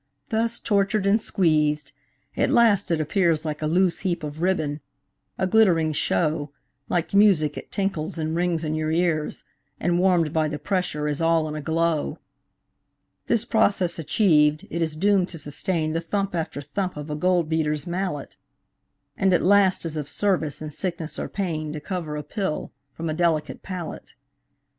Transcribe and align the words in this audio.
Thus 0.29 0.57
tortured 0.57 1.05
and 1.05 1.21
squeezed, 1.21 1.91
at 2.35 2.49
last 2.49 2.89
it 2.89 2.99
appears 2.99 3.45
Like 3.45 3.61
a 3.61 3.67
loose 3.67 3.99
heap 3.99 4.23
of 4.23 4.41
ribbon, 4.41 4.81
a 5.37 5.45
glittering 5.45 5.93
show, 5.93 6.51
Like 6.89 7.13
music 7.13 7.55
it 7.55 7.71
tinkles 7.71 8.17
and 8.17 8.35
rings 8.35 8.63
in 8.63 8.73
your 8.73 8.89
ears, 8.89 9.43
And 9.79 9.99
warm'd 9.99 10.33
by 10.33 10.47
the 10.47 10.57
pressure 10.57 11.07
is 11.07 11.21
all 11.21 11.47
in 11.47 11.53
a 11.53 11.61
glow. 11.61 12.17
This 13.27 13.45
process 13.45 13.99
achiev'd, 13.99 14.65
it 14.71 14.81
is 14.81 14.95
doom'd 14.95 15.29
to 15.29 15.37
sustain 15.37 15.93
The 15.93 16.01
thump 16.01 16.33
after 16.33 16.63
thump 16.63 16.97
of 16.97 17.11
a 17.11 17.15
gold 17.15 17.47
beater's 17.47 17.85
mallet, 17.85 18.37
And 19.15 19.35
at 19.35 19.43
last 19.43 19.85
is 19.85 19.97
of 19.97 20.09
service 20.09 20.63
in 20.63 20.71
sickness 20.71 21.19
or 21.19 21.29
pain 21.29 21.71
To 21.73 21.79
cover 21.79 22.15
a 22.15 22.23
pill 22.23 22.71
from 22.91 23.07
a 23.07 23.13
delicate 23.13 23.61
palate. 23.61 24.15